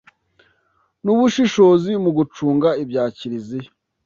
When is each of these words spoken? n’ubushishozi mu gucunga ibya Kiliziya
n’ubushishozi 1.03 1.91
mu 2.03 2.11
gucunga 2.17 2.69
ibya 2.83 3.03
Kiliziya 3.17 3.69